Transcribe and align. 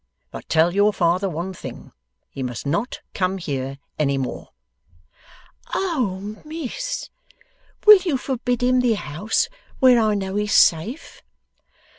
But 0.31 0.49
tell 0.49 0.73
your 0.73 0.91
father 0.93 1.29
one 1.29 1.53
thing: 1.53 1.91
he 2.27 2.41
must 2.41 2.65
not 2.65 3.01
come 3.13 3.37
here 3.37 3.77
any 3.99 4.17
more.' 4.17 4.49
'Oh, 5.75 6.41
Miss, 6.43 7.11
will 7.85 7.99
you 7.99 8.17
forbid 8.17 8.63
him 8.63 8.81
the 8.81 8.93
house 8.95 9.47
where 9.77 9.99
I 9.99 10.15
know 10.15 10.37
he's 10.37 10.55
safe? 10.55 11.21